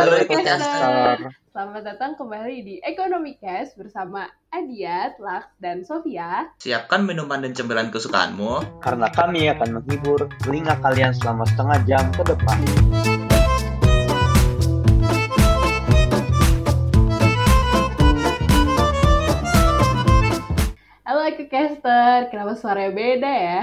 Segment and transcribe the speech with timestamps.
[0.00, 1.28] Halo, Ekocaster.
[1.52, 6.56] Selamat datang kembali di Ekonomi Cash bersama Adiat, Laks, dan Sofia.
[6.56, 8.80] Siapkan minuman dan cemilan kesukaanmu.
[8.80, 12.58] Karena kami akan menghibur telinga kalian selama setengah jam ke depan.
[21.04, 23.60] Halo Ekocaster, kenapa suaranya beda ya?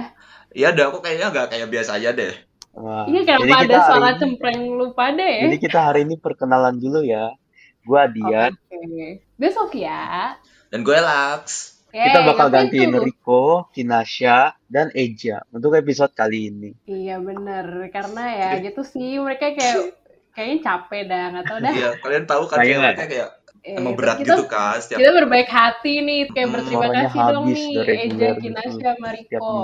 [0.53, 2.45] Iya deh, aku kayaknya nggak kayak biasa aja deh.
[2.77, 5.41] Wah, Iya, jadi kenapa ada hari suara ini- cempreng lupa deh ya?
[5.43, 7.33] Jadi kita hari ini perkenalan dulu ya.
[7.81, 8.53] Gua Dian.
[8.53, 9.25] Oke.
[9.33, 10.37] Gue Sofia.
[10.67, 11.81] Dan gue Laks.
[11.87, 13.01] Oke, kita bakal gantiin tuh?
[13.01, 16.75] Riko, Kinasha, dan Eja untuk episode kali ini.
[16.83, 19.97] Iya bener, karena ya gitu sih mereka kayak
[20.29, 21.73] kayaknya capek dah, nggak tau dah.
[21.73, 22.91] Iya, kalian tahu kan Kayaknya.
[22.93, 23.29] ceweknya kayak
[23.65, 27.19] Eh, emang berat kita, gitu kan setiap Kita berbaik hati nih, kayak Hmm, berterima kasih
[27.25, 27.67] dong nih
[28.05, 29.55] Eja, Kinasha, Mariko.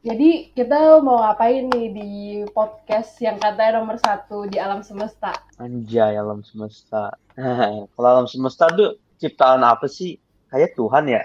[0.00, 2.10] Jadi kita mau ngapain nih di
[2.56, 5.36] podcast yang katanya nomor satu di alam semesta?
[5.60, 7.12] Anjay, alam semesta.
[7.96, 10.16] Kalau alam semesta tuh ciptaan apa sih?
[10.48, 11.22] Kayak Tuhan ya.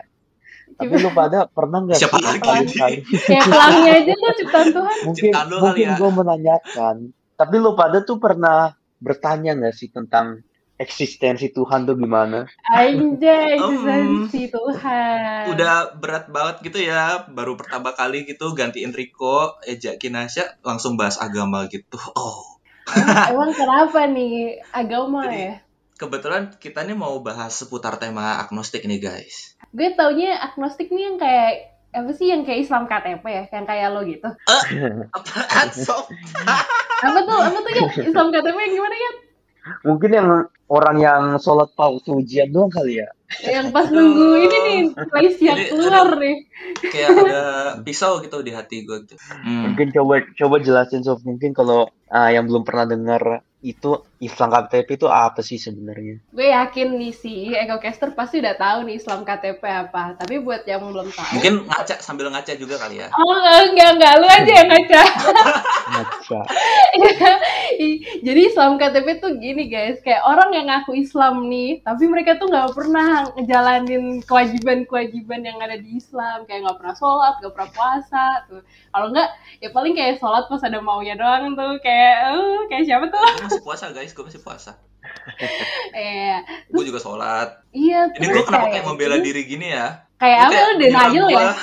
[0.75, 2.99] Tapi lu pada pernah nggak Siapa lagi?
[3.05, 4.97] Kayak pelangnya aja tuh ciptaan Tuhan.
[5.07, 5.95] mungkin Ciptaan mungkin ya.
[5.95, 6.95] gue menanyakan
[7.35, 10.41] tapi lu pada tuh pernah bertanya nggak sih tentang
[10.75, 15.55] eksistensi Tuhan tuh gimana Anjay, Um, eksistensi Tuhan.
[15.55, 17.23] udah berat banget gitu ya.
[17.27, 21.95] Baru pertama kali gitu gantiin Riko, Eja Kinasha langsung bahas agama gitu.
[22.13, 22.59] Oh.
[23.31, 25.53] Emang kenapa nih agama Jadi- ya?
[25.95, 29.55] Kebetulan kita nih mau bahas seputar tema agnostik nih guys.
[29.71, 33.95] Gue taunya agnostik nih yang kayak apa sih yang kayak Islam KTP ya, yang kayak
[33.95, 34.27] lo gitu.
[35.15, 36.11] Apaan sob?
[36.99, 37.39] Apa tuh?
[37.39, 37.83] Apa tuh ya?
[38.11, 39.11] Islam KTP yang gimana ya?
[39.81, 40.29] Mungkin yang
[40.65, 43.09] orang yang sholat waktu ujian doang kali ya
[43.41, 46.35] Yang pas nunggu ini nih, lagi siap Jadi keluar nih.
[46.93, 47.41] Kayak ada
[47.81, 49.17] pisau gitu di hati gue gitu.
[49.17, 49.73] Hmm.
[49.73, 55.01] mungkin coba coba jelasin Sof mungkin kalau ah, yang belum pernah dengar itu Islam KTP
[55.01, 59.63] itu apa sih sebenarnya Gue yakin nih si Egocaster pasti udah tahu nih Islam KTP
[59.65, 60.13] apa.
[60.21, 61.41] Tapi buat yang belum tahu.
[61.41, 63.09] Mungkin ngaca sambil ngaca juga kali ya.
[63.09, 63.33] Oh
[63.73, 65.01] enggak enggak lu aja yang ngaca.
[65.97, 66.39] Ngaca.
[68.25, 72.47] Jadi Islam KTP tuh gini guys, kayak orang yang ngaku Islam nih, tapi mereka tuh
[72.49, 78.25] nggak pernah ngejalanin kewajiban-kewajiban yang ada di Islam, kayak nggak pernah sholat, nggak pernah puasa
[78.47, 78.61] tuh.
[78.65, 79.29] Kalau nggak,
[79.61, 83.19] ya paling kayak sholat pas ada maunya doang tuh, kayak eh, kayak siapa tuh?
[83.19, 84.71] Gue masih puasa guys, gue masih puasa.
[85.95, 86.41] Eh,
[86.73, 87.61] Gue juga sholat.
[87.69, 88.09] iya.
[88.09, 90.01] Ini gue kenapa kayak membela diri gini ya?
[90.17, 91.53] Kayak apa lu denial ya?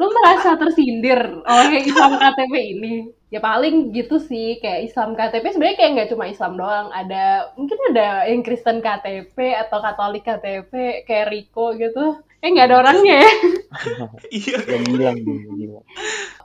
[0.00, 2.94] lu merasa tersindir oleh Islam KTP ini?
[3.32, 7.80] Ya paling gitu sih, kayak Islam KTP sebenarnya kayak nggak cuma Islam doang, ada mungkin
[7.88, 12.20] ada yang Kristen KTP atau Katolik KTP kayak Riko gitu.
[12.44, 13.32] Eh nggak ada orangnya ya.
[14.36, 14.56] Iya.
[14.68, 15.16] yang bilang.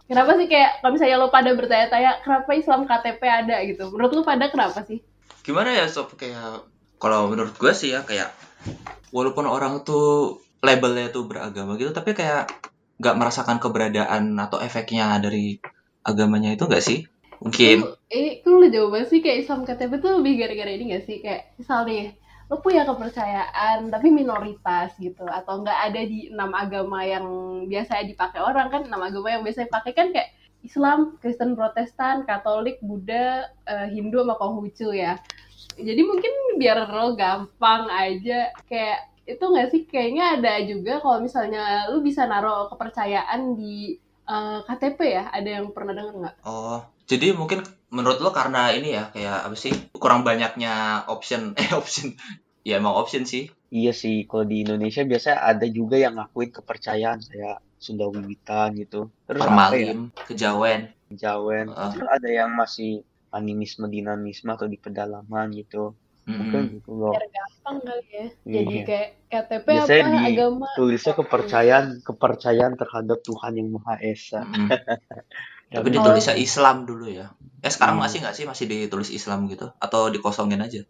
[0.07, 3.83] Kenapa sih kayak kalau misalnya lo pada bertanya-tanya kenapa Islam KTP ada gitu?
[3.91, 5.03] Menurut lu pada kenapa sih?
[5.43, 6.63] Gimana ya sob kayak
[7.03, 8.31] kalau menurut gue sih ya kayak
[9.11, 12.47] walaupun orang tuh labelnya tuh beragama gitu, tapi kayak
[12.97, 15.59] nggak merasakan keberadaan atau efeknya dari
[16.07, 17.03] agamanya itu nggak sih?
[17.43, 17.85] Mungkin.
[18.07, 21.19] Eh, lu jauh banget sih kayak Islam KTP tuh lebih gara-gara ini gak sih?
[21.21, 22.15] Kayak misal nih,
[22.47, 27.27] lu punya kepercayaan tapi minoritas gitu atau nggak ada di enam agama yang
[27.67, 30.31] biasanya dipakai orang kan enam agama yang biasanya dipakai kan kayak
[30.63, 35.19] Islam, Kristen, Protestan, Katolik, Buddha, eh, Hindu sama Konghucu ya.
[35.77, 41.91] Jadi mungkin biar lo gampang aja kayak itu nggak sih kayaknya ada juga kalau misalnya
[41.91, 45.25] lu bisa naruh kepercayaan di eh, KTP ya.
[45.31, 46.35] Ada yang pernah denger nggak?
[46.43, 49.73] Oh, jadi mungkin menurut lo karena ini ya kayak apa sih?
[49.95, 52.13] Kurang banyaknya option eh option.
[52.67, 53.47] Ya emang option sih.
[53.71, 59.11] Iya sih, kalau di Indonesia biasanya ada juga yang ngakuin kepercayaan kayak Sunda Wiwitan gitu.
[59.27, 59.47] Terus apa ya?
[59.47, 60.81] Permalim, kejawen.
[61.11, 61.71] Jawen.
[61.71, 61.91] Ah.
[61.91, 65.95] Terus ada yang masih animisme dinamisme atau di pedalaman gitu.
[66.27, 66.63] Mm-mm.
[66.75, 67.15] gitu loh.
[67.15, 68.25] biar gampang kali ya.
[68.43, 68.55] Iya.
[68.59, 70.67] Jadi kayak KTP Biasanya apa di- agama.
[70.75, 74.43] Tulisnya kepercayaan kepercayaan terhadap Tuhan yang Maha Esa.
[74.43, 74.67] Mm-mm.
[75.71, 77.27] Tapi Tapi ditulisnya Islam dulu ya.
[77.59, 78.03] Eh sekarang Hmm.
[78.07, 79.67] masih nggak sih masih ditulis Islam gitu?
[79.79, 80.83] Atau dikosongin aja?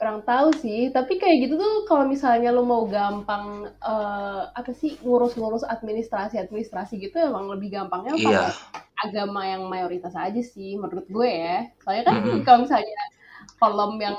[0.00, 4.96] Kurang tahu sih, tapi kayak gitu tuh kalau misalnya lo mau gampang eh, apa sih
[5.04, 8.48] ngurus-ngurus administrasi-administrasi gitu emang lebih gampangnya Iya.
[8.48, 8.56] pakai
[9.04, 11.68] agama yang mayoritas aja sih menurut gue ya.
[11.84, 12.40] Soalnya kan Mm-mm.
[12.48, 12.96] kalau misalnya
[13.60, 14.16] kolom yang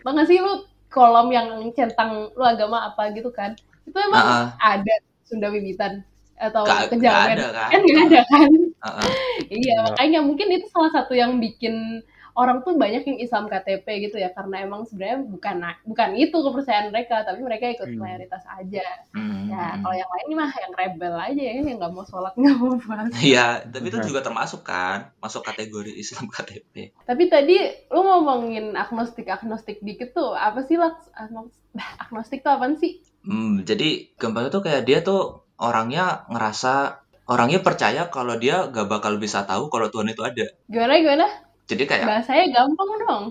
[0.00, 0.52] tau gak sih lu
[0.88, 3.58] kolom yang centang lu agama apa gitu kan.
[3.84, 4.44] Itu emang Ah,
[4.78, 4.94] ada
[5.26, 6.06] Sunda Wiwitan
[6.38, 7.36] atau nggak kejawen.
[7.36, 7.68] ada kan?
[7.74, 8.50] Kan nggak ada kan?
[8.80, 9.02] ah.
[9.50, 9.76] Iya, Iya.
[9.84, 12.00] makanya mungkin itu salah satu yang bikin
[12.34, 16.90] orang tuh banyak yang Islam KTP gitu ya karena emang sebenarnya bukan bukan itu kepercayaan
[16.90, 18.00] mereka tapi mereka ikut Hmm.
[18.00, 19.46] mayoritas aja Hmm.
[19.46, 22.74] ya kalau yang lain mah yang rebel aja ya yang nggak mau sholat nggak mau
[22.76, 26.90] puasa Iya, tapi itu juga termasuk kan, masuk kategori Islam KTP.
[27.02, 27.56] tapi tadi
[27.88, 30.90] lu ngomongin agnostik agnostik dikit tuh apa sih lah
[32.02, 38.12] agnostik tuh apaan sih Hmm, jadi gampangnya tuh kayak dia tuh orangnya ngerasa orangnya percaya
[38.12, 40.44] kalau dia gak bakal bisa tahu kalau Tuhan itu ada.
[40.68, 41.26] gimana gimana
[41.64, 43.24] Jadi kayak bahasanya gampang dong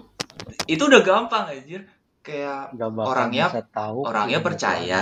[0.66, 1.86] itu udah gampang anjir.
[2.20, 4.00] Kayak Gak bakal Orangnya- tahu.
[4.04, 5.02] orangnya percaya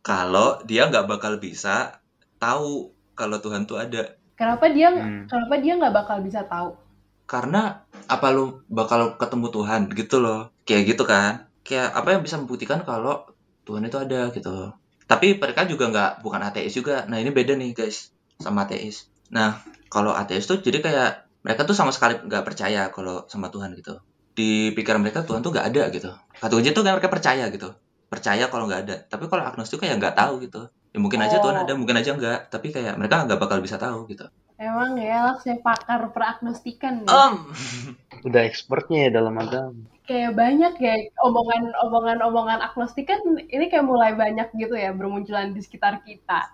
[0.00, 2.00] kalau dia nggak bakal bisa
[2.36, 4.16] tahu kalau Tuhan tuh ada.
[4.32, 5.28] kenapa dia Hmm.
[5.28, 6.74] kenapa dia nggak bakal bisa tahu
[7.22, 10.50] Karena apa lu bakal ketemu Tuhan gitu loh.
[10.64, 11.46] Kayak gitu kan.
[11.62, 13.24] Kayak apa yang bisa membuktikan kalau
[13.62, 14.74] Tuhan itu ada gitu.
[15.04, 17.06] Tapi mereka juga nggak bukan ateis juga.
[17.06, 19.06] Nah ini beda nih guys sama ateis.
[19.28, 21.12] Nah kalau ateis tuh jadi kayak
[21.42, 23.98] mereka tuh sama sekali nggak percaya kalau sama Tuhan gitu.
[24.32, 26.10] Di pikiran mereka Tuhan tuh nggak ada gitu.
[26.38, 27.68] Satu aja tuh kayak mereka percaya gitu.
[28.08, 28.96] Percaya kalau nggak ada.
[29.10, 30.70] Tapi kalau agnostik kayak nggak tahu gitu.
[30.92, 31.62] Ya mungkin aja Tuhan Oh.
[31.64, 32.48] ada, mungkin aja nggak.
[32.48, 34.24] Tapi kayak mereka nggak bakal bisa tahu gitu.
[34.62, 37.10] emang ya saya pakar peragnostikan nih.
[37.10, 37.34] Om.
[38.30, 39.74] Udah expertnya ya dalam agama.
[40.02, 45.54] kayak banyak ya omongan omongan omongan agnostik kan ini kayak mulai banyak gitu ya bermunculan
[45.54, 46.50] di sekitar kita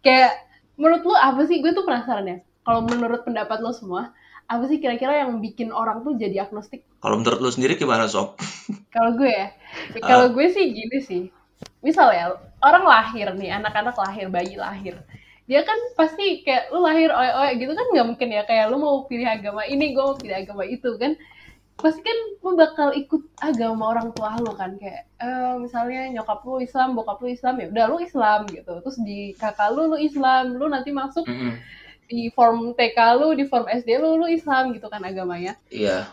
[0.00, 0.38] kayak
[0.78, 4.14] menurut lu apa sih gue tuh penasaran ya kalau menurut pendapat lo semua
[4.52, 6.84] apa sih kira-kira yang bikin orang tuh jadi agnostik?
[7.00, 8.36] Kalau menurut lu sendiri gimana sob?
[8.92, 9.48] kalau gue ya?
[10.08, 11.22] Kalau gue sih gini sih.
[11.80, 15.00] Misal ya orang lahir nih anak-anak lahir bayi lahir.
[15.48, 18.44] Dia kan pasti kayak lu lahir oe-oe gitu kan nggak mungkin ya?
[18.44, 21.16] Kayak lu mau pilih agama ini gue mau pilih agama itu kan?
[21.80, 24.76] Pasti kan lu bakal ikut agama orang tua lu kan?
[24.76, 28.72] Kayak eh, misalnya nyokap lu Islam bokap lu Islam ya udah lu Islam gitu.
[28.84, 30.60] Terus di kakak lu lu Islam.
[30.60, 31.56] Lu nanti masuk Mm-mm.
[32.10, 35.56] Di form TK lu di form SD lu lu Islam gitu kan agamanya.
[35.72, 36.08] Iya.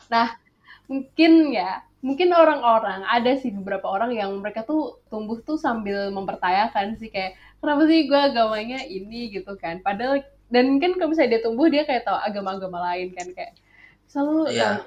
[0.90, 6.96] mungkin ya mungkin orang-orang ada sih beberapa orang yang mereka tuh tumbuh tuh sambil mempertanyakan
[6.98, 9.30] sih kayak kenapa sih gue agamanya ini?
[9.36, 9.84] gitu kan.
[9.84, 13.54] Padahal dan kan kalau misalnya dia tumbuh dia kayak tahu agama-agama lain kan kayak
[14.10, 14.82] selalu Iya.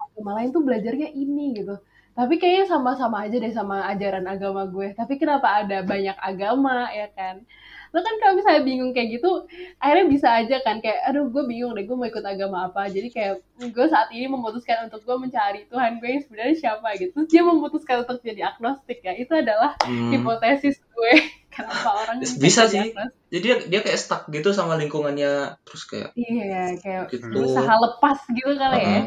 [0.00, 1.76] agama lain tuh belajarnya ini gitu.
[2.12, 4.92] Tapi kayaknya sama-sama aja deh sama ajaran agama gue.
[4.96, 7.42] Tapi kenapa ada banyak agama ya kan
[7.92, 9.44] lo kan kalau misalnya bingung kayak gitu
[9.76, 13.08] akhirnya bisa aja kan kayak aduh gue bingung deh gue mau ikut agama apa jadi
[13.12, 13.32] kayak
[13.68, 17.42] gue saat ini memutuskan untuk gue mencari Tuhan gue yang sebenarnya siapa gitu Terus dia
[17.44, 20.08] memutuskan untuk jadi agnostik ya itu adalah Hmm.
[20.08, 21.12] hipotesis gue
[21.54, 22.80] kenapa orang Bisa sih.
[22.80, 23.12] agnostik.
[23.28, 27.28] Jadi dia, dia kayak stuck gitu sama lingkungannya terus kayak iya kayak gitu.
[27.28, 29.02] berusaha lepas gitu kali ya Heeh.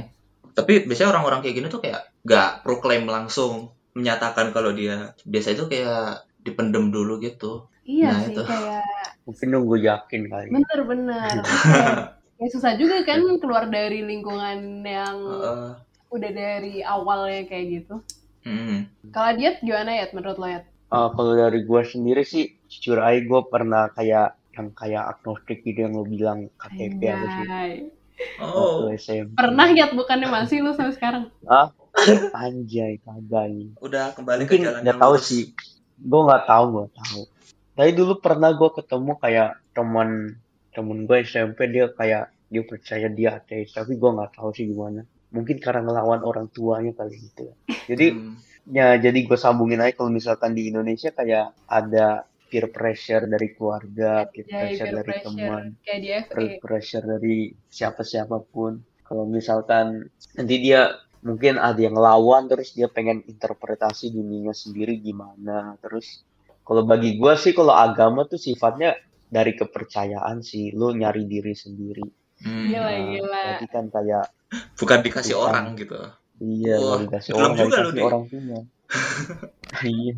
[0.56, 5.66] Tapi biasanya orang-orang kayak gini tuh kayak gak proklaim langsung menyatakan kalau dia biasa itu
[5.68, 7.68] kayak dipendem dulu gitu.
[7.86, 8.42] Iya Nah, sih itu.
[8.44, 8.86] kayak
[9.26, 10.48] Mungkin nunggu yakin kali.
[10.54, 11.98] bener-bener Terus kayak,
[12.38, 15.72] kayak susah juga kan keluar dari lingkungan yang Heeh.
[16.14, 17.96] udah dari awalnya kayak gitu
[18.46, 18.86] Hmm.
[19.10, 23.18] kalau diet gimana ya menurut lo ya Uh, kalau dari gue sendiri sih, jujur aja
[23.18, 27.46] gue pernah kayak yang kayak agnostik gitu yang lo bilang KTP apa sih.
[28.40, 29.34] Oh, SMP.
[29.34, 31.74] pernah ya bukannya masih lu sampai sekarang Ah,
[32.38, 33.50] anjay kagak
[33.82, 35.44] udah kembali ke Mungkin jalan nggak yang tahu sih.
[36.00, 37.22] Gue nggak tahu, nggak tahu.
[37.76, 40.10] Tapi dulu pernah gue ketemu kayak teman
[40.76, 45.02] temen gue SMP dia kayak dia percaya dia ateis, tapi gue nggak tahu sih gimana.
[45.36, 47.52] Mungkin karena ngelawan orang tuanya kali gitu.
[47.90, 48.36] Jadi Hmm.
[48.66, 54.26] ya jadi gue sambungin aja kalau misalkan di Indonesia kayak ada peer pressure dari keluarga,
[54.32, 55.64] peer Jadi pressure peer dari pressure teman,
[56.32, 57.38] peer pressure dari
[57.68, 58.80] siapa siapa pun.
[59.06, 60.08] Kalau misalkan
[60.38, 60.82] nanti dia
[61.26, 65.76] mungkin ada yang lawan terus dia pengen interpretasi dunianya sendiri gimana.
[65.84, 66.24] Terus
[66.66, 72.04] kalau bagi gue sih kalau agama tuh sifatnya dari kepercayaan sih, lu nyari diri sendiri.
[72.38, 72.66] Hmm.
[72.68, 73.44] Gila, Nah, gila.
[73.54, 74.26] Berarti kan kayak
[74.76, 75.46] Bukan dikasih Bukan.
[75.46, 76.00] orang gitu.
[76.38, 78.04] iya Wah, nggak dikasih dalam orang, juga dikasih Dik.
[78.04, 78.60] orang punya.
[79.88, 80.16] iya,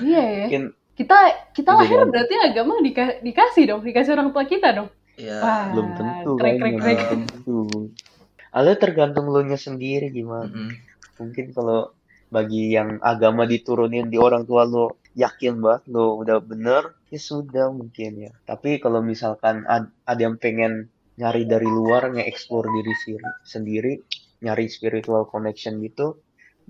[0.00, 1.18] iya ya mungkin kita
[1.52, 5.36] kita lahir berarti agama dika- dikasih dong dikasih orang tua kita dong Iya.
[5.38, 5.64] Wah.
[5.68, 6.96] belum tentu krek, krek, krek.
[6.98, 7.58] belum tentu.
[8.50, 10.48] Ada tergantung lu nya sendiri gimana.
[10.48, 10.72] Mm-mm.
[11.18, 11.92] Mungkin kalau
[12.34, 14.86] bagi yang agama diturunin di orang tua lo
[15.24, 16.82] yakin banget lo udah bener
[17.12, 18.32] ya sudah mungkin ya.
[18.50, 20.72] Tapi kalau misalkan ad- ada yang pengen
[21.20, 22.94] nyari dari luar nge-explore diri
[23.44, 23.92] sendiri
[24.44, 26.06] nyari spiritual connection gitu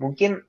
[0.01, 0.41] mungkin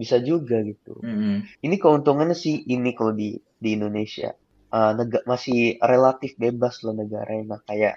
[0.00, 0.94] bisa juga gitu.
[1.02, 1.42] Mm-mm.
[1.66, 4.30] ini keuntungannya sih ini kalau di di Indonesia.
[4.68, 7.94] Eh, nega- masih relatif bebas loh negaranya nggak kayak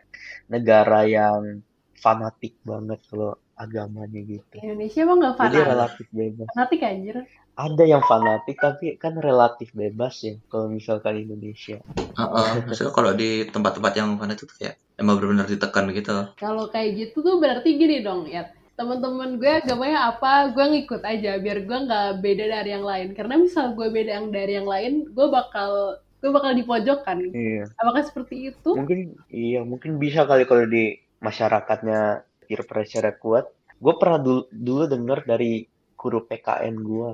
[0.53, 1.61] negara yang
[2.03, 4.55] fanatik banget kalau agamanya gitu.
[4.57, 5.69] Indonesia emang nggak jadi fanatik?
[5.69, 6.47] relatif bebas.
[6.49, 7.15] Fanatik anjir.
[7.51, 11.77] Ada yang fanatik tapi kan relatif bebas ya kalau misalkan Indonesia.
[12.17, 12.49] Heeh.
[12.65, 16.13] Maksudnya kalau di tempat-tempat yang mana itu kayak emang benar-benar ditekan gitu.
[16.35, 18.49] kalau kayak gitu tuh berarti gini dong ya.
[18.73, 23.07] Teman-teman gue agamanya apa gue ngikut aja biar gue nggak beda dari yang lain.
[23.13, 27.65] Karena misal gue beda yang dari yang lain gue bakal gue bakal dipojokkan Iya.
[27.77, 28.69] apakah seperti itu?
[28.73, 33.47] Mungkin iya, mungkin bisa kali kalau di masyarakatnya peer pressure kuat.
[33.79, 35.63] Gue pernah dulu, dulu dengar dari
[35.95, 37.09] guru PKN gue.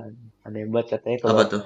[0.49, 1.61] Aneh banget katanya kalau tuh?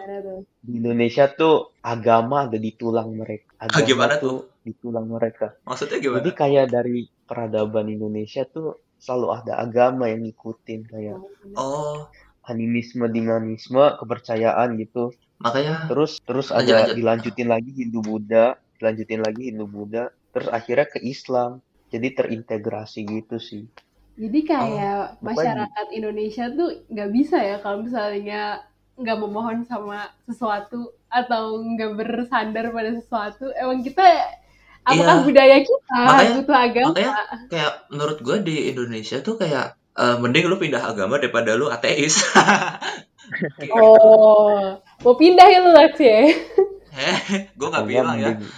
[0.59, 3.55] Di Indonesia tuh agama ada di tulang mereka.
[3.63, 5.55] Agama Ah, gimana tuh di tulang mereka.
[5.63, 6.19] Maksudnya gimana?
[6.19, 11.17] Jadi kayak dari peradaban Indonesia tuh selalu ada agama yang ngikutin kayak
[11.55, 12.11] Oh,
[12.43, 15.15] animisme, dinamisme, kepercayaan gitu.
[15.41, 16.95] makanya Terus terus Lanjut, ada lanjut.
[17.01, 18.45] dilanjutin lagi Hindu Buddha,
[18.77, 21.65] dilanjutin lagi Hindu Buddha, terus akhirnya ke Islam.
[21.91, 23.67] Jadi terintegrasi gitu sih.
[24.13, 25.65] jadi kayak makanya.
[25.67, 28.59] masyarakat Indonesia tuh nggak bisa ya kalau misalnya
[28.93, 34.03] nggak memohon sama sesuatu atau nggak bersandar pada sesuatu emang kita
[34.83, 35.25] apakah Iya.
[35.25, 37.13] budaya kita Makanya- butuh agama makanya
[37.47, 42.21] kayak menurut gue di Indonesia tuh kayak eh, mending lu pindah agama daripada lu ateis.
[43.71, 46.19] Oh mau pindah ya lu Lex ya
[46.91, 47.17] Heh,
[47.57, 48.31] gue nggak Makanya bilang ya.
[48.35, 48.51] tuh.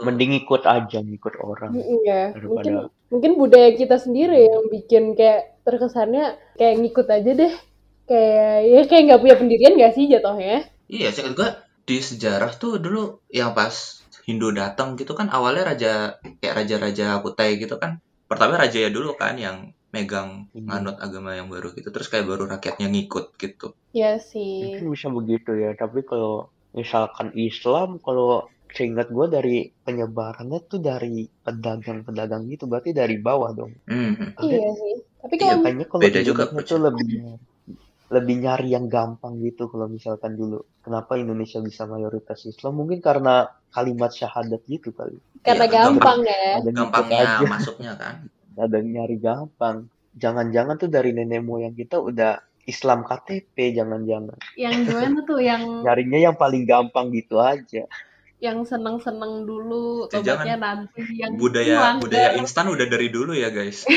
[0.00, 1.70] Mending ikut aja, ngikut orang.
[1.74, 2.74] Iya, Daripada- mungkin
[3.14, 7.54] mungkin budaya kita sendiri yang bikin kayak terkesannya kayak ngikut aja deh.
[8.04, 10.66] Kayak ya kayak nggak punya pendirian gak sih jatuhnya?
[10.90, 11.48] Iya, seingat gue
[11.84, 13.72] di sejarah tuh dulu yang pas
[14.24, 15.92] Hindu datang gitu kan awalnya raja
[16.40, 18.00] kayak raja-raja Kutai gitu kan.
[18.28, 20.64] Pertama raja ya dulu kan yang megang Iya.
[20.68, 21.88] nganut agama yang baru gitu.
[21.88, 23.72] Terus kayak baru rakyatnya ngikut gitu.
[23.94, 24.74] Ya sih.
[24.74, 31.22] Mungkin bisa begitu ya, tapi kalau misalkan Islam, kalau seingat gue dari penyebarannya tuh dari
[31.24, 33.72] pedagang-pedagang gitu, berarti dari bawah dong.
[33.86, 34.34] Hmm.
[34.42, 34.94] Iya sih.
[35.22, 37.08] Tapi Iya, kalau Makanya kalau Beda juga, tuh lebih
[38.12, 40.60] lebih nyari yang gampang gitu kalau misalkan dulu.
[40.84, 42.76] Kenapa Indonesia bisa mayoritas Islam?
[42.76, 45.16] Mungkin karena kalimat syahadat gitu kali.
[45.40, 46.38] karena Iya, gampang ya.
[46.60, 48.14] Ada Gampangnya aja, masuknya kan.
[48.64, 49.76] ada yang nyari gampang.
[50.14, 54.38] Jangan-jangan tuh dari nenek moyang kita udah Islam KTP, jangan-jangan.
[54.56, 57.84] Yang gimana tuh yang Nyarinya yang paling gampang gitu aja.
[58.44, 62.02] Yang seneng-seneng dulu, Jangan- tobatnya nanti yang Budaya langgar.
[62.02, 63.88] budaya instan udah dari dulu ya guys.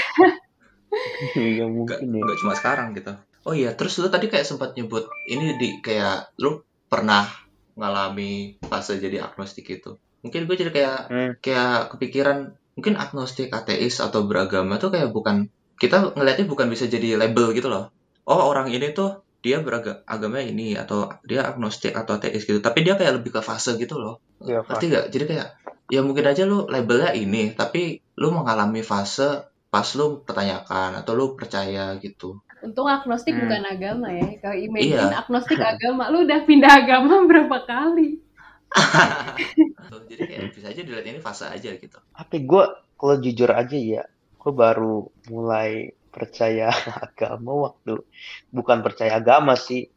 [1.36, 2.24] Iya Nggak, mungkin ya.
[2.24, 3.12] nggak cuma sekarang gitu.
[3.44, 7.28] Oh iya, terus lu tadi kayak sempat nyebut ini di kayak lu pernah
[7.74, 9.96] ngalami fase jadi agnostik itu.
[10.20, 11.32] Mungkin gue jadi kayak Hmm.
[11.38, 12.38] kayak kepikiran
[12.74, 17.68] mungkin agnostik, ateis atau beragama tuh kayak bukan kita ngelihatnya bukan bisa jadi label gitu
[17.68, 17.92] loh.
[18.24, 22.60] Oh orang ini tuh dia beragama ini atau dia agnostik atau ateis gitu.
[22.60, 24.16] Tapi dia kayak lebih ke fase gitu loh.
[24.44, 25.06] Iya, Ngerti gak?
[25.14, 25.48] Jadi kayak
[25.88, 29.30] ya mungkin aja lu labelnya ini, tapi lu mengalami fase
[29.72, 32.40] pas lu pertanyakan atau lu percaya gitu.
[32.66, 33.48] Untung agnostik Hmm.
[33.48, 34.28] bukan agama ya.
[34.44, 35.20] Kalau imagine Iya.
[35.24, 38.10] agnostik agama, lu udah pindah agama berapa kali?
[40.08, 41.98] Jadi kayak bisa aja dilihat ini fase aja gitu.
[42.18, 42.64] Tapi gue
[42.98, 44.04] kalau jujur aja ya,
[44.38, 46.74] gue baru mulai percaya
[47.06, 48.02] agama waktu
[48.50, 49.94] bukan percaya agama sih.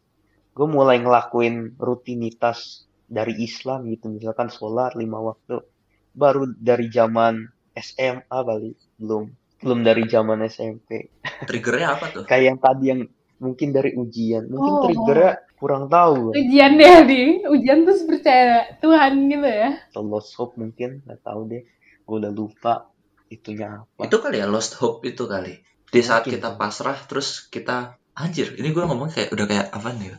[0.53, 5.65] Gue mulai ngelakuin rutinitas dari Islam gitu, misalkan sholat lima waktu.
[6.13, 9.31] Baru dari zaman SMA kali, belum
[9.65, 11.09] belum dari zaman SMP.
[11.49, 12.23] Triggernya apa tuh?
[12.29, 13.01] Kayak yang tadi yang
[13.41, 14.83] mungkin dari ujian, mungkin Oh.
[14.85, 16.37] triggernya kurang tahu.
[16.37, 19.71] Ujian deh, di Ujian terus percaya Tuhan gitu ya.
[19.89, 21.63] Atau lost hope mungkin, nggak tahu deh.
[22.05, 22.91] Gue udah lupa
[23.31, 24.03] itunya apa.
[24.05, 25.63] Itu kali ya lost hope itu kali.
[25.91, 26.39] Di saat Mungkin.
[26.39, 30.15] kita pasrah terus kita anjir, ini gue ngomong kayak udah kayak apa nih?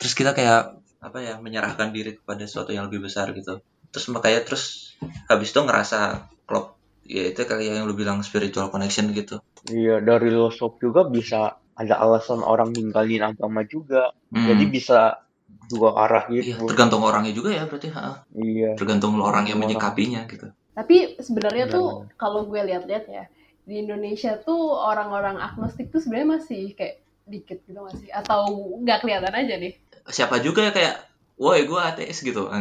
[0.00, 3.60] Terus kita kayak apa ya menyerahkan diri kepada sesuatu yang lebih besar gitu.
[3.92, 4.96] Terus makanya terus
[5.28, 9.44] habis itu ngerasa klop ya itu kali yang lu bilang spiritual connection gitu.
[9.68, 14.16] Iya, dari lost hope juga bisa ada alasan orang ninggalin agama juga.
[14.32, 14.48] Hmm.
[14.48, 15.20] Jadi bisa
[15.68, 16.64] dua arah Iya, gitu.
[16.68, 17.88] tergantung orangnya juga ya berarti.
[17.92, 18.24] ha.
[18.32, 18.76] Iya.
[18.80, 20.48] Tergantung orang yang menyikapinya gitu.
[20.74, 23.24] Tapi sebenarnya Benar, tuh kalau gue lihat-lihat ya
[23.64, 28.44] di Indonesia tuh orang-orang agnostik tuh sebenarnya masih kayak dikit gitu masih atau
[28.84, 29.72] nggak kelihatan aja nih.
[30.04, 30.96] Siapa juga ya kayak,
[31.40, 32.52] woi gue ateis gitu.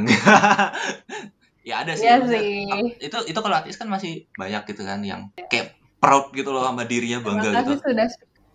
[1.67, 2.07] ya ada sih.
[2.07, 3.03] Maksudnya, sih.
[3.03, 6.87] Itu itu kalau ateis kan masih banyak gitu kan yang kayak proud gitu loh sama
[6.87, 7.83] dirinya bangga gitu.
[7.83, 8.07] sudah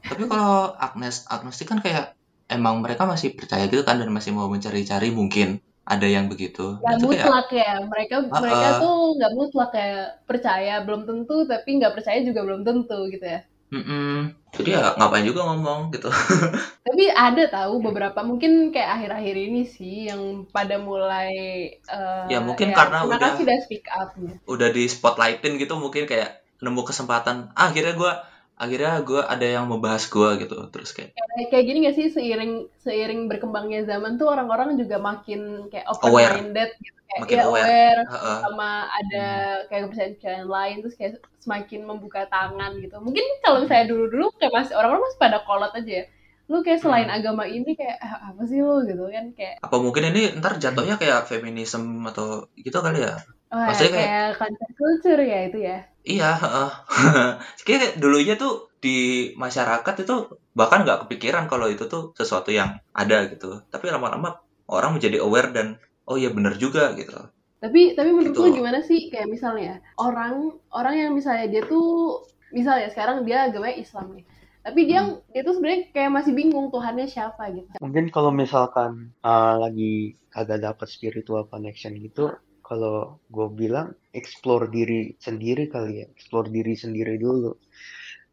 [0.09, 2.17] Tapi kalau agnes agnostik kan kayak
[2.49, 5.61] emang mereka masih percaya gitu kan dan masih mau mencari-cari mungkin
[5.93, 6.61] ada yang begitu.
[6.81, 7.71] nggak Itu kayak mutlak ya.
[7.93, 12.63] Mereka Ah, mereka tuh nggak mutlak kayak percaya belum tentu tapi nggak percaya juga belum
[12.69, 13.41] tentu gitu ya.
[13.73, 14.33] mm-mm.
[14.57, 16.09] Jadi ya ngapain juga ngomong gitu.
[16.89, 21.31] Tapi ada tahu beberapa mungkin kayak akhir-akhir ini sih yang pada mulai
[21.77, 24.33] eh, Ya, mungkin karena terima udah- udah speak up ya.
[24.49, 27.37] Udah di spotlightin gitu mungkin kayak nemu kesempatan.
[27.53, 28.13] Ah, akhirnya gue
[28.59, 31.15] akhirnya gue ada yang membahas gue gitu terus kayak
[31.51, 36.35] kayak, gini gak sih seiring seiring berkembangnya zaman tuh orang-orang juga makin kayak open Aware.
[36.43, 37.65] minded gitu kayak Makin ya aware.
[37.65, 38.37] aware Heeh.
[38.45, 39.27] sama ada
[39.71, 44.75] kayak kepercayaan lain terus kayak semakin membuka tangan gitu mungkin kalau misalnya dulu-dulu kayak masih
[44.77, 46.05] orang-orang masih pada kolot aja ya
[46.49, 47.17] lu kayak selain Hmm.
[47.21, 50.97] agama ini kayak "Ah, apa sih lu gitu kan kayak apa mungkin ini ntar jatuhnya
[50.97, 55.79] kayak feminisme atau gitu kali ya wah Maksudnya kayak, kayak- counter culture ya itu ya
[56.05, 56.71] iya heeh.
[57.67, 58.97] kayak dulunya tuh di
[59.35, 60.15] masyarakat itu
[60.53, 65.51] bahkan nggak kepikiran kalau itu tuh sesuatu yang ada gitu tapi lama-lama orang menjadi aware
[65.51, 67.17] dan oh iya bener juga gitu
[67.59, 68.45] Tapi tapi menurut Gitu.
[68.45, 70.35] lu gimana sih kayak misalnya orang
[70.71, 74.23] orang yang misalnya dia tuh misalnya sekarang dia agamanya Islam nih.
[74.59, 75.19] Tapi dia Hmm.
[75.29, 77.67] dia tuh sebenarnya kayak masih bingung Tuhannya siapa gitu.
[77.77, 82.31] Mungkin kalau misalkan uh, lagi kagak dapet spiritual connection gitu,
[82.69, 87.57] kalau gue bilang explore diri sendiri kali ya, explore diri sendiri dulu.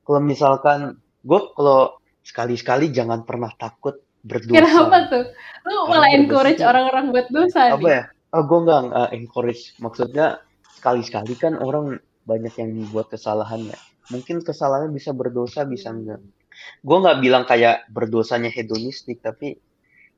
[0.03, 3.95] Kalau misalkan gue kalau sekali-sekali jangan pernah takut
[4.27, 4.59] berdosa.
[4.59, 5.25] Kenapa tuh?
[5.71, 7.95] Lu malah encourage orang-orang buat dosa Apa nih.
[7.95, 8.03] ya?
[8.35, 9.71] Oh, gue nggak uh, encourage.
[9.79, 10.43] Maksudnya
[10.75, 13.79] sekali-sekali kan orang banyak yang buat kesalahan ya.
[14.11, 16.19] Mungkin kesalahannya bisa berdosa, bisa enggak.
[16.83, 19.55] Gue nggak bilang kayak berdosanya hedonistik, tapi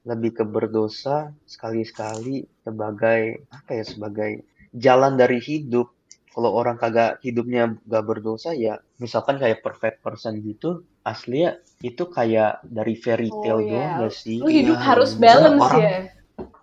[0.08, 3.84] lebih ke berdosa sekali-sekali sebagai apa ya?
[3.84, 4.32] Sebagai
[4.72, 5.92] jalan dari hidup.
[6.32, 12.62] Kalau orang kagak hidupnya gak berdosa ya, misalkan kayak perfect person gitu, aslinya itu kayak
[12.62, 13.70] dari fairy Oh, tale iya.
[13.74, 14.38] doang gak sih?
[14.38, 16.00] Lu hidup Iya, harus balance orang- ya.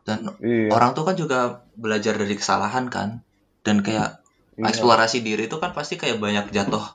[0.04, 1.38] dan Iya, orang tuh kan juga
[1.74, 3.24] belajar dari kesalahan kan
[3.66, 4.20] dan kayak
[4.54, 4.62] iya.
[4.62, 6.92] eksplorasi diri itu kan pasti kayak banyak jatuh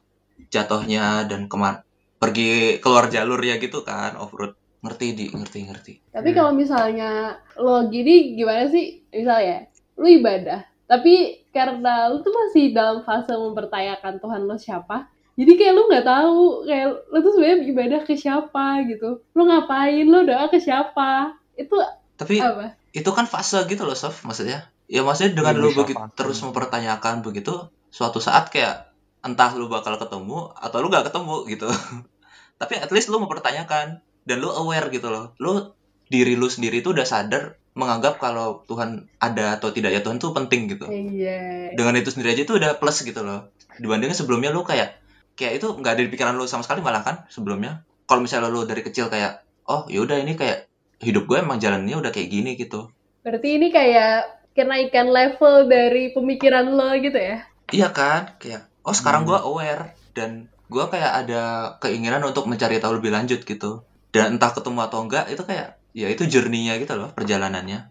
[0.47, 1.83] jatuhnya dan kemar
[2.15, 6.38] pergi keluar jalur ya gitu kan off road ngerti di ngerti ngerti Tapi Hmm.
[6.39, 9.03] kalau misalnya lo gini gimana sih?
[9.12, 9.67] Misalnya
[10.00, 15.74] lu ibadah, tapi karena lu tuh masih dalam fase mempertanyakan Tuhan lo siapa, jadi kayak
[15.75, 19.19] lu nggak tahu kayak lu tuh sebenarnya ibadah ke siapa gitu.
[19.36, 20.07] Lu ngapain?
[20.07, 21.36] Lu doa ke siapa?
[21.59, 21.75] Itu
[22.19, 22.75] tapi apa?
[22.91, 27.24] itu kan fase gitu loh Sof maksudnya ya maksudnya dengan Iya, lu begitu terus mempertanyakan
[27.24, 28.91] begitu suatu saat kayak
[29.24, 31.69] entah lu bakal ketemu atau lu gak ketemu gitu
[32.62, 35.33] tapi at least lu mempertanyakan dan lu aware gitu loh.
[35.41, 35.74] Lu
[36.05, 40.38] diri lu sendiri tuh udah sadar menganggap kalau Tuhan ada atau tidak ya Tuhan tuh
[40.38, 40.86] penting gitu.
[40.86, 41.74] Iya.
[41.74, 43.50] dengan itu sendiri aja itu udah plus gitu loh.
[43.81, 45.01] Dibandingin sebelumnya lu kayak
[45.33, 47.81] kayak itu nggak ada di pikiran lu sama sekali malah kan sebelumnya.
[48.05, 50.69] Kalau misalnya lu dari kecil kayak oh yaudah ini kayak
[51.00, 52.91] hidup gue emang jalannya udah kayak gini gitu.
[53.24, 57.45] Berarti ini kayak kenaikan level dari pemikiran lo gitu ya?
[57.69, 58.36] iya kan?
[58.41, 59.30] Kayak oh sekarang Hmm.
[59.32, 59.84] gue aware
[60.17, 61.41] dan gue kayak ada
[61.80, 66.08] keinginan untuk mencari tahu lebih lanjut gitu dan entah ketemu atau enggak itu kayak ya
[66.10, 67.89] itu journey-nya gitu loh perjalanannya.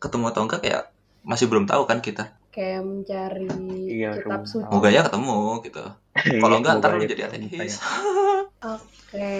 [0.00, 0.82] Ketemu atau enggak kayak
[1.22, 2.34] masih belum tahu kan kita.
[2.50, 3.46] Kayak mencari
[3.86, 4.66] Iya, kitab suci.
[4.66, 5.84] moga ya ketemu gitu.
[6.42, 7.74] Kalau enggak ntar semoga lu ya jadi ateis.
[8.60, 9.32] Oke,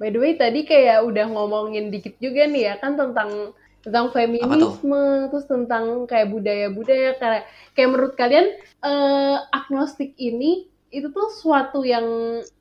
[0.00, 3.52] by the way tadi kayak udah ngomongin dikit juga nih ya kan tentang
[3.84, 7.20] tentang feminisme, terus tentang kayak budaya-budaya.
[7.20, 7.44] Kayak
[7.76, 8.46] kayak menurut kalian
[8.80, 12.06] eh, agnostik ini itu tuh suatu yang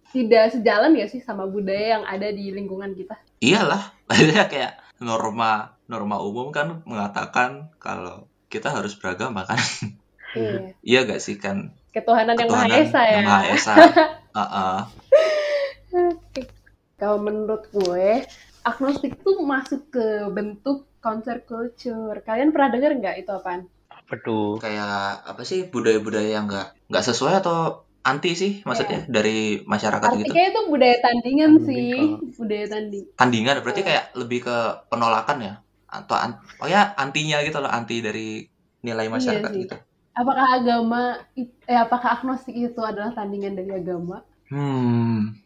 [0.09, 3.17] tidak sejalan ya sih sama budaya yang ada di lingkungan kita?
[3.41, 3.93] iyalah
[4.53, 9.59] kayak norma norma umum kan mengatakan kalau kita harus beragama kan
[10.33, 10.73] Iya.
[10.89, 13.13] iya gak sih kan Ketuhanan yang Maha Ketuhanan Esa ya.
[13.21, 13.73] yang Maha Esa
[14.37, 14.79] Heeh.
[16.97, 18.25] Kalau menurut gue,
[18.65, 22.17] agnostik tuh masuk ke bentuk counter culture.
[22.25, 23.69] Kalian pernah denger nggak itu apaan?
[23.93, 24.57] Apa tuh?
[24.57, 30.27] kayak apa sih budaya-budaya yang nggak nggak sesuai atau anti sih maksudnya dari masyarakat gitu
[30.27, 33.05] Artinya itu budaya tandingan Tanding, sih, kalau- budaya tanding.
[33.15, 33.87] tandingan berarti Iya.
[33.87, 35.53] kayak lebih ke penolakan ya
[35.87, 38.43] atau an- oh ya antinya gitu loh anti dari
[38.81, 39.61] nilai masyarakat sih.
[39.63, 39.75] gitu
[40.13, 44.21] Apakah agama, eh apakah agnostik itu adalah tandingan dari agama?
[44.47, 45.41] hmm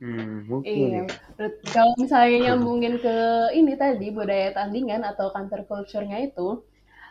[0.00, 1.02] Hmm, mungkin Iya.
[1.04, 1.46] ya.
[1.68, 3.16] Kalau misalnya nyambungin ke
[3.52, 6.64] ini tadi budaya tandingan atau counter culture-nya itu,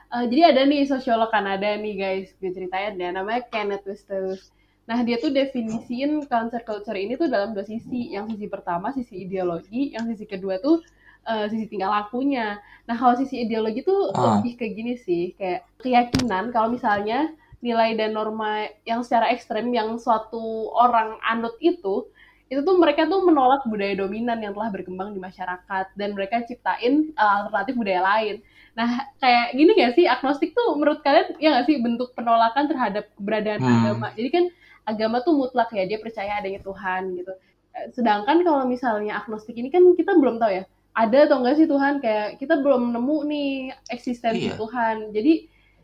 [0.09, 4.49] eh, jadi ada nih sosiolog Kanada nih guys, gue ceritain ya, namanya Kenneth Westeros.
[4.89, 8.09] Nah dia tuh definisiin counter culture ini tuh dalam dua sisi.
[8.09, 10.81] Yang sisi pertama sisi ideologi, yang sisi kedua tuh
[11.23, 12.57] eh, sisi tingkah lakunya.
[12.89, 14.41] Nah kalau sisi ideologi tuh Ah.
[14.41, 19.99] lebih ke gini sih, kayak keyakinan kalau misalnya nilai dan norma yang secara ekstrem yang
[19.99, 22.07] suatu orang anut itu
[22.49, 27.13] itu tuh mereka tuh menolak budaya dominan yang telah berkembang di masyarakat dan mereka ciptain
[27.13, 28.35] uh, alternatif budaya lain.
[28.73, 28.89] Nah,
[29.21, 33.61] kayak gini gak sih agnostik tuh menurut kalian ya gak sih bentuk penolakan terhadap keberadaan
[33.61, 33.69] Hmm.
[33.85, 34.09] agama.
[34.17, 34.43] Jadi kan
[34.89, 37.33] agama tuh mutlak ya, dia percaya adanya Tuhan gitu.
[37.77, 40.63] Eh, Sedangkan kalau misalnya agnostik ini kan kita belum tahu ya,
[40.97, 43.49] ada atau enggak sih Tuhan kayak kita belum nemu nih
[43.87, 44.57] eksistensi Iya.
[44.57, 44.95] Tuhan.
[45.13, 45.33] Jadi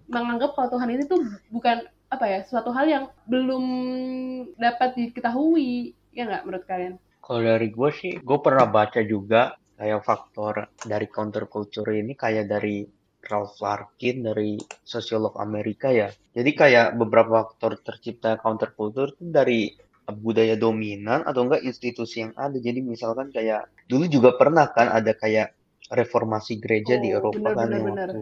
[0.09, 3.63] menganggap kalau Tuhan ini tuh bukan apa ya, suatu hal yang belum
[4.57, 6.95] dapat diketahui Ya nggak menurut kalian?
[7.19, 12.87] Kalau dari gue sih, gue pernah baca juga kayak faktor dari counterculture ini kayak dari
[13.25, 16.09] Ralph Larkin dari sosiolog Amerika ya.
[16.35, 19.73] Jadi kayak beberapa faktor tercipta counterculture itu dari
[20.05, 22.57] budaya dominan atau enggak institusi yang ada.
[22.61, 25.57] Jadi misalkan kayak dulu juga pernah kan ada kayak
[25.89, 28.09] reformasi gereja di Oh, Eropa bener, kan bener, yang bener.
[28.09, 28.21] waktu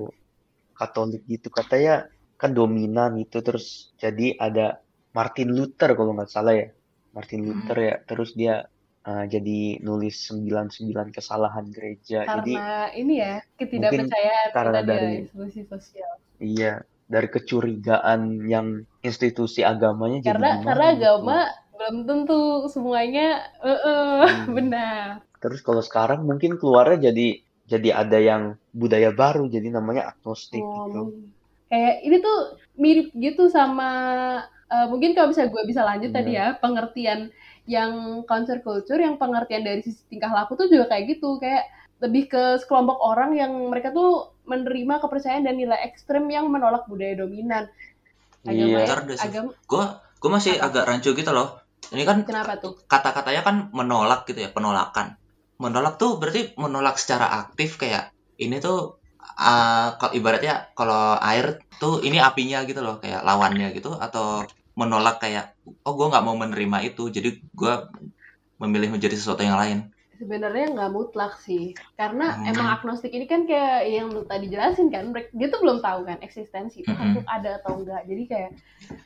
[0.73, 4.81] Katolik gitu katanya kan dominan itu terus jadi ada
[5.13, 6.67] Martin Luther kalau nggak salah ya.
[7.13, 7.95] Martin Luther ya.
[8.09, 8.65] Terus dia
[9.03, 12.23] uh, jadi nulis 99 kesalahan gereja.
[12.23, 16.13] Jadi Karena ini ya ketidakpercayaan karena dari- institusi sosial.
[16.39, 16.73] Iya,
[17.05, 18.67] dari kecurigaan yang
[18.99, 20.97] institusi agamanya jadi Karena gimana karena gitu.
[20.99, 21.37] agama
[21.73, 23.27] belum tentu semuanya
[23.61, 24.53] eh, eh, Hmm.
[24.55, 25.05] benar.
[25.43, 27.27] Terus kalau sekarang mungkin keluarnya jadi
[27.63, 28.43] jadi ada yang
[28.75, 31.01] budaya baru, jadi namanya agnostik Oh, gitu.
[31.67, 32.37] Kayak ini tuh
[32.75, 33.89] mirip gitu sama
[34.67, 36.17] eh, mungkin kalau bisa gue bisa lanjut Iya.
[36.17, 37.29] tadi ya pengertian
[37.63, 41.67] yang counterculture yang pengertian dari sisi tingkah laku tuh juga kayak gitu kayak
[42.03, 47.15] lebih ke sekelompok orang yang mereka tuh menerima kepercayaan dan nilai ekstrem yang menolak budaya
[47.15, 47.71] dominan
[48.43, 49.07] agama Iya.
[49.07, 49.85] ya, agama Gue
[50.19, 50.67] gue masih Apa?
[50.71, 51.63] agak rancu gitu loh.
[51.91, 55.15] Ini kan kenapa tuh kata-katanya kan menolak gitu ya, penolakan.
[55.59, 58.99] Menolak tuh berarti menolak secara aktif kayak ini tuh
[59.39, 64.43] uh, kalau ibaratnya kalau air tuh ini apinya gitu loh, kayak lawannya gitu atau
[64.79, 65.45] menolak kayak
[65.85, 67.73] oh gue nggak mau menerima itu, jadi gue
[68.61, 69.79] memilih menjadi sesuatu yang lain.
[70.13, 72.45] sebenarnya nggak mutlak sih karena Hmm.
[72.47, 76.85] emang agnostik ini kan kayak yang tadi jelasin kan dia tuh belum tahu kan eksistensi
[76.85, 77.17] Mm-mm.
[77.17, 78.51] tuh ada atau enggak jadi kayak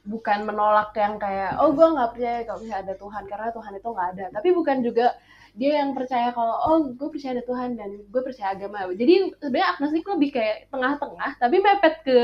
[0.05, 3.87] bukan menolak yang kayak oh gue nggak percaya kalau misalnya ada Tuhan karena Tuhan itu
[3.95, 5.05] nggak ada tapi bukan juga
[5.57, 9.69] dia yang percaya kalau oh gue percaya ada Tuhan dan gue percaya agama jadi sebenarnya
[9.73, 12.17] agnostik lebih kayak tengah-tengah tapi mepet ke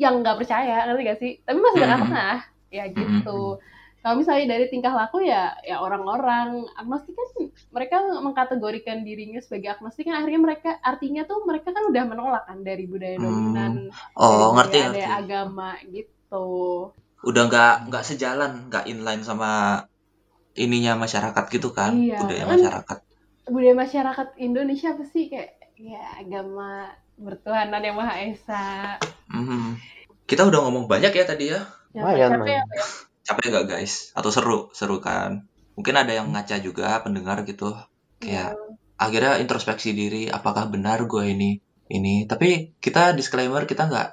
[0.00, 1.84] yang nggak percaya ngerti gak sih tapi masih Mm-mm.
[1.84, 2.34] tengah-tengah
[2.72, 3.60] ya gitu
[4.00, 7.28] kalau misalnya dari tingkah laku ya ya orang-orang agnostik kan
[7.70, 12.58] mereka mengkategorikan dirinya sebagai agnostik kan akhirnya mereka artinya tuh mereka kan udah menolak kan
[12.60, 13.24] dari budaya Hmm.
[13.24, 13.72] dominan
[14.16, 15.12] Oh dari ngerti budaya ngerti.
[15.14, 16.46] agama gitu
[17.22, 19.84] Udah nggak nggak sejalan, nggak inline sama
[20.54, 22.98] ininya masyarakat gitu kan, Iya, budaya kan- masyarakat.
[23.46, 29.78] budaya masyarakat Indonesia apa sih kayak ya agama bertuhanan yang maha esa Mhm.
[30.24, 31.62] Kita udah ngomong banyak ya tadi ya.
[31.92, 32.62] Lumayan, capek ya?
[33.22, 33.94] Capek nggak guys?
[34.16, 34.58] Atau seru?
[34.72, 35.46] Seru kan?
[35.76, 37.72] Mungkin ada yang ngaca juga pendengar gitu.
[38.20, 38.56] Kayak
[38.96, 41.60] akhirnya introspeksi diri, apakah benar gue ini
[41.92, 42.24] ini?
[42.24, 44.08] Tapi kita disclaimer kita nggak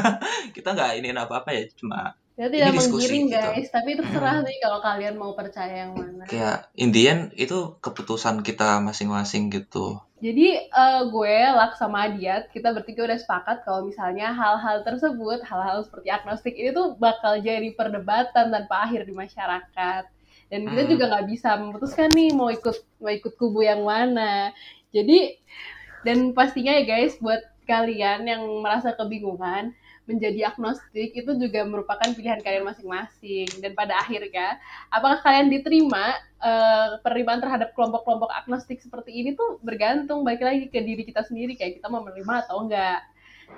[0.56, 3.36] kita nggak ini apa apa ya, cuma Ya, Ini tidak diskusi menggiring gitu.
[3.36, 6.24] guys, tapi terserah sih kalau kalian mau percaya yang mana.
[6.24, 10.00] kayak in the end itu keputusan kita masing-masing gitu.
[10.22, 15.82] Jadi eh, gue, Lak sama Adiat, kita bertiga udah sepakat kalau misalnya hal-hal tersebut, hal-hal
[15.82, 20.02] seperti agnostik ini tuh bakal jadi perdebatan tanpa akhir di masyarakat.
[20.46, 20.92] Dan kita Hmm.
[20.94, 24.54] juga nggak bisa memutuskan nih mau ikut mau ikut kubu yang mana.
[24.94, 25.42] Jadi
[26.06, 32.42] dan pastinya ya guys, buat kalian yang merasa kebingungan, menjadi agnostik itu juga merupakan pilihan
[32.42, 33.48] kalian masing-masing.
[33.62, 34.58] Dan pada akhirnya,
[34.90, 40.82] apakah kalian diterima eh, penerimaan terhadap kelompok-kelompok agnostik seperti ini tuh bergantung balik lagi ke
[40.82, 43.00] diri kita sendiri kayak kita mau menerima atau enggak.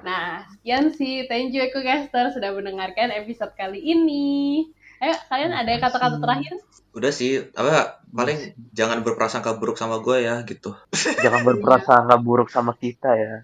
[0.02, 1.24] Nah, sekian sih.
[1.30, 4.68] Thank you EcoCaster sudah mendengarkan episode kali ini.
[4.98, 6.54] Ayo, kalian ada kata-kata terakhir?
[6.94, 10.78] Udah sih, apa paling jangan berprasangka buruk sama gue ya gitu.
[10.94, 13.34] Jangan berprasangka buruk sama kita ya.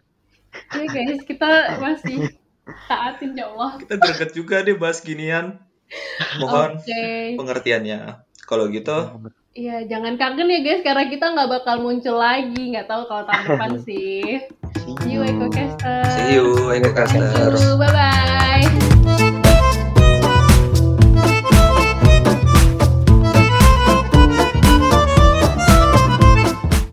[0.71, 2.40] Ya guys, kita masih
[2.89, 3.81] taatin ya Allah.
[3.81, 5.59] Kita greget juga deh bahas ginian.
[6.39, 7.35] Mohon Oke.
[7.35, 8.23] pengertiannya.
[8.47, 9.15] Kalau gitu,
[9.51, 12.71] Iya, jangan kangen ya guys, karena kita nggak bakal muncul lagi.
[12.71, 14.47] Nggak tahu kalau tahun depan sih.
[14.79, 16.03] See you, EcoCaster.
[16.07, 17.51] see you, Thank EcoCaster.
[17.59, 18.40] you, bye-bye.